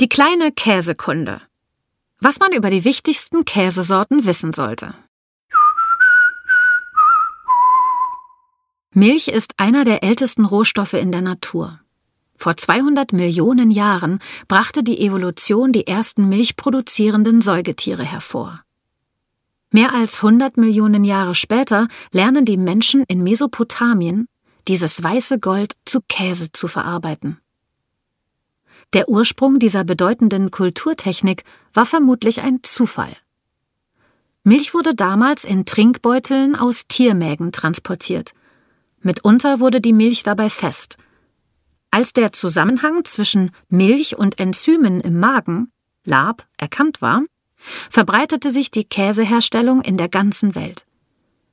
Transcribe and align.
Die 0.00 0.08
kleine 0.08 0.50
Käsekunde. 0.50 1.42
Was 2.20 2.38
man 2.38 2.54
über 2.54 2.70
die 2.70 2.86
wichtigsten 2.86 3.44
Käsesorten 3.44 4.24
wissen 4.24 4.54
sollte. 4.54 4.94
Milch 8.94 9.28
ist 9.28 9.52
einer 9.58 9.84
der 9.84 10.02
ältesten 10.02 10.46
Rohstoffe 10.46 10.94
in 10.94 11.12
der 11.12 11.20
Natur. 11.20 11.80
Vor 12.38 12.56
200 12.56 13.12
Millionen 13.12 13.70
Jahren 13.70 14.20
brachte 14.48 14.82
die 14.82 15.02
Evolution 15.02 15.70
die 15.70 15.86
ersten 15.86 16.30
milchproduzierenden 16.30 17.42
Säugetiere 17.42 18.02
hervor. 18.02 18.62
Mehr 19.70 19.92
als 19.92 20.24
100 20.24 20.56
Millionen 20.56 21.04
Jahre 21.04 21.34
später 21.34 21.88
lernen 22.10 22.46
die 22.46 22.56
Menschen 22.56 23.04
in 23.06 23.22
Mesopotamien, 23.22 24.28
dieses 24.66 25.02
weiße 25.02 25.40
Gold 25.40 25.74
zu 25.84 26.00
Käse 26.08 26.52
zu 26.52 26.68
verarbeiten. 26.68 27.38
Der 28.92 29.08
Ursprung 29.08 29.58
dieser 29.58 29.84
bedeutenden 29.84 30.50
Kulturtechnik 30.50 31.44
war 31.72 31.86
vermutlich 31.86 32.40
ein 32.40 32.58
Zufall. 32.62 33.16
Milch 34.42 34.74
wurde 34.74 34.94
damals 34.94 35.44
in 35.44 35.64
Trinkbeuteln 35.64 36.56
aus 36.56 36.86
Tiermägen 36.88 37.52
transportiert. 37.52 38.32
Mitunter 39.00 39.60
wurde 39.60 39.80
die 39.80 39.92
Milch 39.92 40.22
dabei 40.24 40.50
fest. 40.50 40.96
Als 41.92 42.12
der 42.12 42.32
Zusammenhang 42.32 43.04
zwischen 43.04 43.52
Milch 43.68 44.16
und 44.16 44.38
Enzymen 44.40 45.00
im 45.00 45.20
Magen, 45.20 45.70
Lab, 46.04 46.46
erkannt 46.56 47.02
war, 47.02 47.22
verbreitete 47.90 48.50
sich 48.50 48.70
die 48.70 48.84
Käseherstellung 48.84 49.82
in 49.82 49.96
der 49.98 50.08
ganzen 50.08 50.54
Welt. 50.54 50.84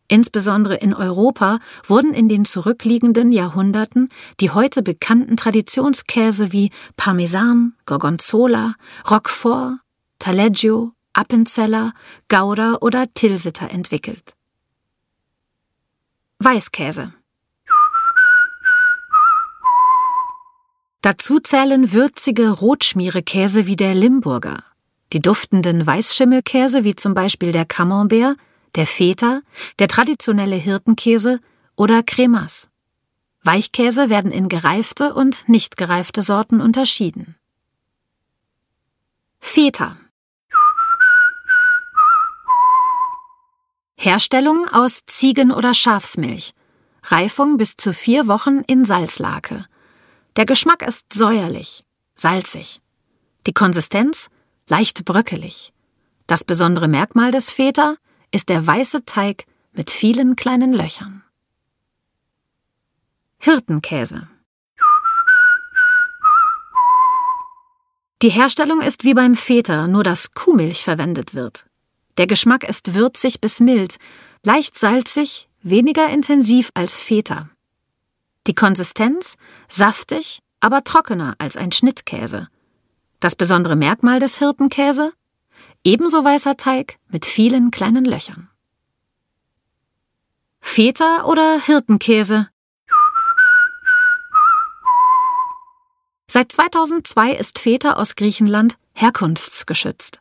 Insbesondere 0.10 0.76
in 0.76 0.94
Europa 0.94 1.60
wurden 1.86 2.14
in 2.14 2.30
den 2.30 2.46
zurückliegenden 2.46 3.32
Jahrhunderten 3.32 4.10
die 4.40 4.52
heute 4.52 4.82
bekannten 4.82 5.36
Traditionskäse 5.36 6.54
wie 6.54 6.72
Parmesan, 6.96 7.74
Gorgonzola, 7.86 8.76
Roquefort, 9.10 9.80
Taleggio, 10.18 10.94
Appenzeller, 11.12 11.94
Gouda 12.30 12.78
oder 12.80 13.14
Tilsiter 13.14 13.70
entwickelt. 13.70 14.34
Weißkäse 16.40 17.14
Dazu 21.02 21.40
zählen 21.40 21.92
würzige 21.92 22.50
Rotschmierekäse 22.50 23.66
wie 23.66 23.76
der 23.76 23.94
Limburger, 23.94 24.64
die 25.14 25.22
duftenden 25.22 25.86
Weißschimmelkäse 25.86 26.84
wie 26.84 26.96
zum 26.96 27.14
Beispiel 27.14 27.52
der 27.52 27.66
Camembert 27.66 28.38
der 28.76 28.88
Feta, 28.88 29.42
der 29.80 29.88
traditionelle 29.88 30.56
Hirtenkäse 30.56 31.40
oder 31.76 32.04
Cremas. 32.04 32.70
Weichkäse 33.44 34.10
werden 34.10 34.32
in 34.32 34.50
gereifte 34.50 35.14
und 35.14 35.48
nicht 35.48 35.78
gereifte 35.78 36.22
Sorten 36.22 36.62
unterschieden. 36.62 37.36
Feta 39.40 39.98
Herstellung 44.00 44.68
aus 44.70 45.02
Ziegen- 45.08 45.52
oder 45.52 45.74
Schafsmilch. 45.74 46.54
Reifung 47.04 47.58
bis 47.58 47.78
zu 47.78 47.94
vier 47.94 48.28
Wochen 48.28 48.62
in 48.68 48.86
Salzlake. 48.86 49.66
Der 50.36 50.46
Geschmack 50.46 50.84
ist 50.84 51.14
säuerlich, 51.14 51.84
salzig. 52.16 52.80
Die 53.48 53.54
Konsistenz 53.54 54.30
leicht 54.68 55.04
bröckelig. 55.04 55.74
Das 56.28 56.44
besondere 56.44 56.88
Merkmal 56.88 57.32
des 57.32 57.50
Feta 57.50 57.96
ist 58.32 58.50
der 58.50 58.66
weiße 58.66 59.06
Teig 59.06 59.46
mit 59.74 59.90
vielen 59.90 60.36
kleinen 60.36 60.74
Löchern. 60.74 61.24
Hirtenkäse 63.40 64.28
Die 68.22 68.30
Herstellung 68.30 68.82
ist 68.82 69.04
wie 69.04 69.14
beim 69.14 69.36
Feta, 69.36 69.88
nur 69.88 70.04
dass 70.04 70.32
Kuhmilch 70.32 70.84
verwendet 70.84 71.36
wird. 71.36 71.68
Der 72.18 72.26
Geschmack 72.26 72.64
ist 72.64 72.96
würzig 72.96 73.42
bis 73.42 73.60
mild, 73.60 73.98
leicht 74.42 74.78
salzig, 74.78 75.50
weniger 75.62 76.10
intensiv 76.10 76.72
als 76.74 77.00
Feta. 77.00 77.50
Die 78.48 78.56
Konsistenz 78.56 79.38
saftig, 79.68 80.40
aber 80.60 80.84
trockener 80.84 81.36
als 81.38 81.58
ein 81.58 81.72
Schnittkäse. 81.72 82.48
Das 83.20 83.36
besondere 83.36 83.76
Merkmal 83.76 84.20
des 84.20 84.40
Hirtenkäse? 84.40 85.14
Ebenso 85.88 86.26
weißer 86.26 86.58
Teig 86.58 86.98
mit 87.08 87.24
vielen 87.24 87.72
kleinen 87.72 88.04
Löchern. 88.04 88.50
Feta 90.60 91.24
oder 91.24 91.62
Hirtenkäse? 91.62 92.50
Seit 96.30 96.52
2002 96.52 97.32
ist 97.32 97.58
Feta 97.60 97.94
aus 97.94 98.16
Griechenland 98.16 98.76
herkunftsgeschützt. 98.96 100.20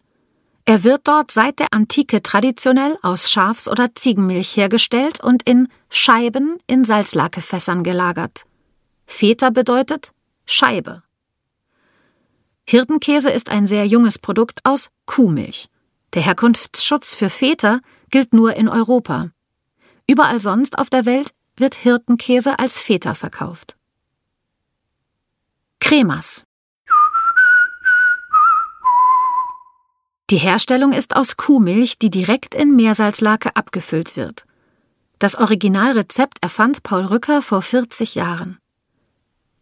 Er 0.67 0.85
wird 0.85 1.09
dort 1.09 1.33
seit 1.33 1.59
der 1.59 1.73
Antike 1.73 2.23
traditionell 2.23 2.97
aus 3.03 3.29
Schafs- 3.33 3.69
oder 3.69 3.93
Ziegenmilch 3.93 4.57
hergestellt 4.57 5.21
und 5.21 5.43
in 5.49 5.67
Scheiben 5.91 6.59
in 6.69 6.85
Salzlakefässern 6.85 7.83
gelagert. 7.83 8.45
Feta 9.05 9.51
bedeutet 9.51 10.13
Scheibe. 10.45 11.03
Hirtenkäse 12.69 13.31
ist 13.31 13.51
ein 13.51 13.69
sehr 13.69 13.87
junges 13.87 14.19
Produkt 14.19 14.61
aus 14.65 14.91
Kuhmilch. 15.07 15.69
Der 16.15 16.23
Herkunftsschutz 16.23 17.15
für 17.15 17.31
Feta 17.31 17.81
gilt 18.11 18.35
nur 18.35 18.57
in 18.57 18.69
Europa. 18.69 19.31
Überall 20.09 20.41
sonst 20.41 20.77
auf 20.79 20.91
der 20.91 21.07
Welt 21.07 21.31
wird 21.57 21.77
Hirtenkäse 21.77 22.59
als 22.59 22.79
Feta 22.79 23.15
verkauft. 23.15 23.77
Cremas 25.79 26.45
Die 30.31 30.39
Herstellung 30.39 30.93
ist 30.93 31.15
aus 31.15 31.37
Kuhmilch, 31.37 31.99
die 31.99 32.11
direkt 32.11 32.57
in 32.57 32.75
Meersalzlake 32.75 33.55
abgefüllt 33.55 34.17
wird. 34.17 34.45
Das 35.21 35.37
Originalrezept 35.37 36.39
erfand 36.43 36.83
Paul 36.83 37.05
Rücker 37.05 37.43
vor 37.43 37.63
40 37.63 38.17
Jahren. 38.17 38.59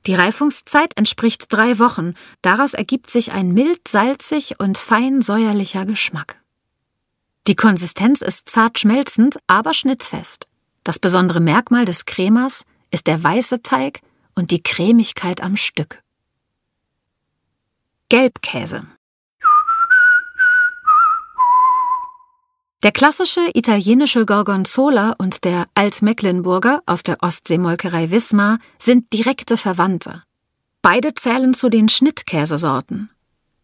Die 0.07 0.15
Reifungszeit 0.15 0.97
entspricht 0.97 1.47
drei 1.53 1.79
Wochen, 1.79 2.15
daraus 2.43 2.75
ergibt 2.75 3.11
sich 3.11 3.33
ein 3.33 3.53
mild 3.53 3.89
salzig 3.89 4.61
und 4.61 4.77
fein 4.77 5.23
säuerlicher 5.23 5.87
Geschmack. 5.87 6.43
Die 7.47 7.57
Konsistenz 7.57 8.21
ist 8.21 8.49
zart 8.49 8.79
schmelzend, 8.79 9.39
aber 9.47 9.75
schnittfest. 9.75 10.49
Das 10.83 10.99
besondere 10.99 11.41
Merkmal 11.41 11.85
des 11.85 12.05
Cremas 12.05 12.65
ist 12.91 13.07
der 13.07 13.23
weiße 13.23 13.63
Teig 13.63 14.01
und 14.35 14.51
die 14.51 14.63
Cremigkeit 14.63 15.43
am 15.43 15.57
Stück. 15.57 16.03
Gelbkäse 18.11 18.87
Der 22.85 22.93
klassische 22.93 23.41
italienische 23.55 24.27
Gorgonzola 24.27 25.15
und 25.17 25.45
der 25.45 25.69
Altmecklenburger 25.75 26.83
aus 26.85 27.03
der 27.03 27.23
Ostseemolkerei 27.23 28.11
Wismar 28.11 28.59
sind 28.79 29.11
direkte 29.11 29.57
Verwandte. 29.57 30.23
Beide 30.83 31.15
zählen 31.15 31.55
zu 31.55 31.71
den 31.71 31.89
Schnittkäsesorten. 31.89 33.09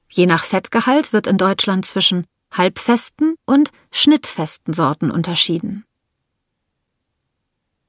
Je 0.09 0.25
nach 0.25 0.45
Fettgehalt 0.45 1.13
wird 1.13 1.27
in 1.27 1.37
Deutschland 1.37 1.85
zwischen 1.85 2.25
halbfesten 2.51 3.35
und 3.45 3.73
schnittfesten 3.93 4.73
Sorten 4.73 5.11
unterschieden. 5.11 5.85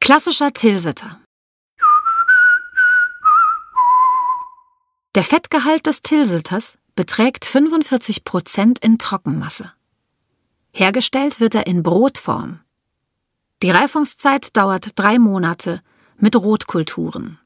Klassischer 0.02 0.52
Tilsiter 0.52 1.22
Der 5.16 5.24
Fettgehalt 5.24 5.86
des 5.86 6.02
Tilsiters 6.02 6.78
beträgt 6.96 7.46
45 7.46 8.25
Prozent 8.25 8.80
in 8.80 8.98
Trockenmasse. 9.00 9.72
Hergestellt 10.73 11.39
wird 11.39 11.55
er 11.55 11.67
in 11.67 11.83
Brotform. 11.83 12.59
Die 13.61 13.71
Reifungszeit 13.71 14.55
dauert 14.55 14.91
drei 14.95 15.19
Monate 15.19 15.81
mit 16.17 16.35
Rotkulturen. 16.35 17.39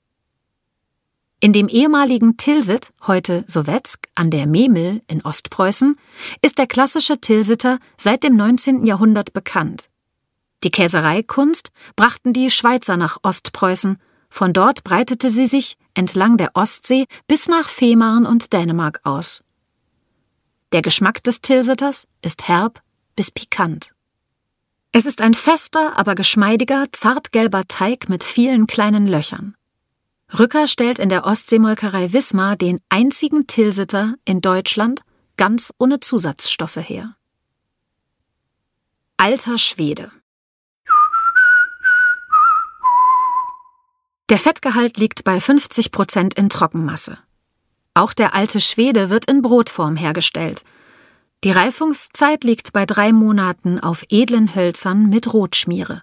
In 1.40 1.52
dem 1.52 1.68
ehemaligen 1.68 2.38
Tilsit, 2.38 2.94
heute 3.06 3.44
Sowetsk, 3.48 4.08
an 4.16 4.32
der 4.32 4.48
Memel 4.48 5.02
in 5.08 5.22
Ostpreußen, 5.22 5.98
ist 6.42 6.58
der 6.58 6.68
klassische 6.68 7.20
Tilsiter 7.20 7.80
seit 7.98 8.24
dem 8.24 8.36
19. 8.36 8.86
Jahrhundert 8.86 9.34
bekannt. 9.34 9.90
Die 10.64 10.72
Käsereikunst 10.72 11.72
brachten 11.96 12.32
die 12.32 12.50
Schweizer 12.50 12.96
nach 12.96 13.18
Ostpreußen, 13.22 14.00
von 14.30 14.54
dort 14.54 14.84
breitete 14.84 15.30
sie 15.30 15.46
sich 15.46 15.78
entlang 15.94 16.38
der 16.38 16.52
Ostsee 16.56 17.06
bis 17.28 17.48
nach 17.48 17.70
Fehmarn 17.70 18.26
und 18.26 18.54
Dänemark 18.54 19.02
aus. 19.04 19.44
Der 20.72 20.82
Geschmack 20.82 21.24
des 21.24 21.42
Tilsiters 21.42 22.08
ist 22.22 22.48
herb, 22.48 22.82
bis 23.16 23.32
pikant. 23.32 23.92
Es 24.92 25.06
ist 25.06 25.22
ein 25.22 25.34
fester, 25.34 25.98
aber 25.98 26.16
geschmeidiger, 26.16 26.86
zartgelber 26.92 27.68
Teig 27.68 28.08
mit 28.08 28.24
vielen 28.24 28.68
kleinen 28.68 29.08
Löchern. 29.08 29.56
Rücker 30.38 30.68
stellt 30.68 31.00
in 31.00 31.10
der 31.10 31.26
Ostseemolkerei 31.26 32.14
Wismar 32.14 32.56
den 32.56 32.80
einzigen 32.90 33.48
Tilsiter 33.48 34.16
in 34.26 34.42
Deutschland 34.42 35.02
ganz 35.38 35.74
ohne 35.78 36.00
Zusatzstoffe 36.00 36.78
her. 36.78 37.16
Alter 39.18 39.58
Schwede. 39.58 40.12
Der 44.30 44.40
Fettgehalt 44.40 44.98
liegt 44.98 45.24
bei 45.24 45.40
50 45.40 45.92
Prozent 45.92 46.34
in 46.34 46.50
Trockenmasse. 46.50 47.18
Auch 47.94 48.14
der 48.14 48.34
alte 48.34 48.60
Schwede 48.60 49.10
wird 49.10 49.26
in 49.26 49.42
Brotform 49.42 49.96
hergestellt. 49.96 50.64
Die 51.46 51.52
Reifungszeit 51.52 52.44
liegt 52.44 52.74
bei 52.74 52.88
drei 52.88 53.14
Monaten 53.14 53.80
auf 53.80 54.04
edlen 54.10 54.56
Hölzern 54.56 55.10
mit 55.10 55.32
Rotschmiere. 55.32 56.02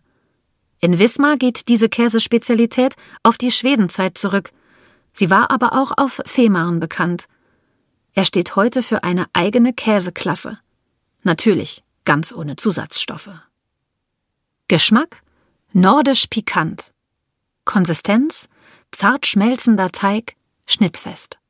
In 0.79 1.01
Wismar 1.01 1.37
geht 1.37 1.67
diese 1.67 1.89
Käsespezialität 1.89 2.95
auf 3.25 3.39
die 3.39 3.51
Schwedenzeit 3.51 4.17
zurück. 4.17 4.53
Sie 5.13 5.31
war 5.31 5.51
aber 5.51 5.73
auch 5.73 5.91
auf 5.97 6.21
Fehmarn 6.27 6.79
bekannt. 6.79 7.27
Er 8.15 8.25
steht 8.25 8.55
heute 8.55 8.85
für 8.85 9.03
eine 9.03 9.27
eigene 9.33 9.73
Käseklasse. 9.73 10.61
Natürlich 11.25 11.83
ganz 12.05 12.33
ohne 12.33 12.55
Zusatzstoffe. 12.55 13.31
Geschmack 14.69 15.25
nordisch 15.73 16.29
pikant. 16.29 16.93
Konsistenz 17.65 18.49
zart 18.93 19.27
schmelzender 19.27 19.91
Teig, 19.91 20.37
schnittfest. 20.67 21.41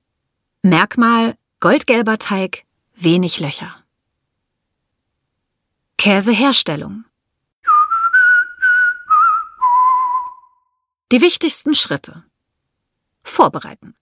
Merkmal 0.63 1.37
goldgelber 1.61 2.17
Teig, 2.17 2.65
wenig 2.95 3.39
Löcher. 3.39 3.82
Käseherstellung. 5.99 7.05
Die 11.13 11.21
wichtigsten 11.21 11.75
Schritte. 11.75 12.25
Vorbereiten. 13.23 13.95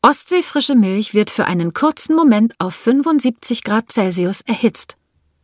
Ostseefrische 0.00 0.74
Milch 0.74 1.12
wird 1.12 1.28
für 1.28 1.44
einen 1.44 1.74
kurzen 1.74 2.16
Moment 2.16 2.54
auf 2.58 2.74
75 2.74 3.64
Grad 3.64 3.90
Celsius 3.92 4.40
erhitzt, 4.42 4.96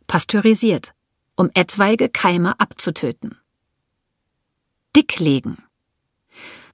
pasteurisiert, 0.07 0.93
um 1.35 1.49
etwaige 1.53 2.09
Keime 2.09 2.59
abzutöten. 2.59 3.37
Dicklegen. 4.95 5.57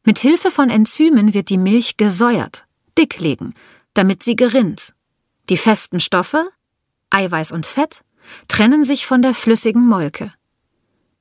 Mit 0.03 0.19
Hilfe 0.19 0.51
von 0.51 0.69
Enzymen 0.69 1.33
wird 1.33 1.49
die 1.49 1.57
Milch 1.57 1.97
gesäuert, 1.97 2.67
dicklegen, 2.97 3.55
damit 3.95 4.21
sie 4.21 4.35
gerinnt. 4.35 4.93
Die 5.49 5.57
festen 5.57 5.99
Stoffe, 5.99 6.47
Eiweiß 7.09 7.51
und 7.51 7.65
Fett, 7.65 8.04
trennen 8.47 8.83
sich 8.83 9.05
von 9.05 9.21
der 9.21 9.33
flüssigen 9.33 9.85
Molke. 9.87 10.33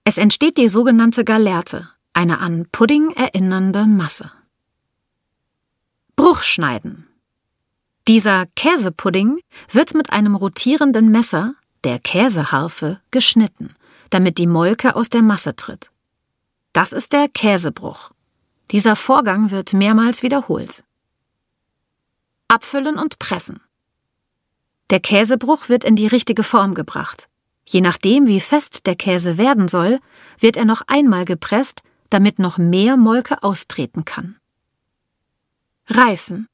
Es 0.04 0.18
entsteht 0.18 0.58
die 0.58 0.68
sogenannte 0.68 1.24
Galerte, 1.24 1.88
eine 2.12 2.38
an 2.38 2.66
Pudding 2.70 3.10
erinnernde 3.10 3.86
Masse. 3.86 4.30
Bruchschneiden. 6.16 7.08
Dieser 8.06 8.46
Käsepudding 8.54 9.40
wird 9.70 9.94
mit 9.94 10.12
einem 10.12 10.36
rotierenden 10.36 11.10
Messer, 11.10 11.54
der 11.84 11.98
Käseharfe, 11.98 13.00
geschnitten, 13.10 13.74
damit 14.10 14.38
die 14.38 14.46
Molke 14.46 14.94
aus 14.94 15.08
der 15.08 15.22
Masse 15.22 15.56
tritt. 15.56 15.90
Das 16.74 16.92
ist 16.92 17.12
der 17.12 17.28
Käsebruch. 17.28 18.10
Dieser 18.70 18.96
Vorgang 18.96 19.50
wird 19.50 19.72
mehrmals 19.72 20.22
wiederholt. 20.22 20.84
Abfüllen 22.48 22.98
und 22.98 23.18
pressen. 23.18 23.60
Der 24.90 25.00
Käsebruch 25.00 25.68
wird 25.68 25.84
in 25.84 25.96
die 25.96 26.06
richtige 26.06 26.42
Form 26.42 26.74
gebracht. 26.74 27.28
Je 27.66 27.80
nachdem, 27.80 28.26
wie 28.26 28.40
fest 28.40 28.86
der 28.86 28.94
Käse 28.94 29.38
werden 29.38 29.68
soll, 29.68 30.00
wird 30.38 30.56
er 30.56 30.64
noch 30.64 30.82
einmal 30.86 31.24
gepresst, 31.24 31.82
damit 32.10 32.38
noch 32.38 32.58
mehr 32.58 32.96
Molke 32.96 33.42
austreten 33.42 34.04
kann. 34.04 34.36
Reifen. 35.86 36.48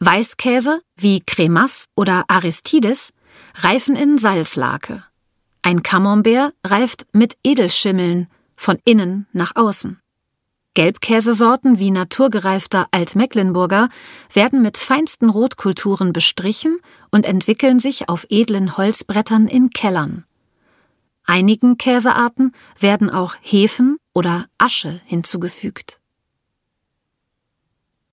Weißkäse 0.00 0.80
wie 0.96 1.20
Cremas 1.20 1.86
oder 1.96 2.24
Aristides 2.28 3.12
reifen 3.56 3.96
in 3.96 4.16
Salzlake. 4.18 5.04
Ein 5.62 5.82
Camembert 5.82 6.54
reift 6.64 7.06
mit 7.12 7.36
Edelschimmeln 7.42 8.28
von 8.56 8.78
innen 8.84 9.26
nach 9.32 9.56
außen. 9.56 10.00
Gelbkäsesorten 10.78 11.80
wie 11.80 11.90
naturgereifter 11.90 12.86
Altmecklenburger 12.92 13.88
werden 14.32 14.62
mit 14.62 14.76
feinsten 14.76 15.28
Rotkulturen 15.28 16.12
bestrichen 16.12 16.78
und 17.10 17.26
entwickeln 17.26 17.80
sich 17.80 18.08
auf 18.08 18.28
edlen 18.30 18.76
Holzbrettern 18.76 19.48
in 19.48 19.70
Kellern. 19.70 20.24
Einigen 21.24 21.78
Käsearten 21.78 22.52
werden 22.78 23.10
auch 23.10 23.34
Hefen 23.40 23.96
oder 24.14 24.46
Asche 24.56 25.00
hinzugefügt. 25.04 25.98